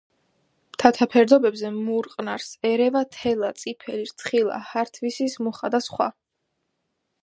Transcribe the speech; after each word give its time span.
მთათა 0.77 1.07
ფერდობებზე 1.15 1.71
მურყნარს 1.75 2.49
ერევა 2.71 3.05
თელა, 3.19 3.53
წიფელი, 3.63 4.11
რცხილა, 4.11 4.61
ჰართვისის 4.75 5.41
მუხა 5.47 5.77
და 5.79 5.87
სხვა. 5.91 6.15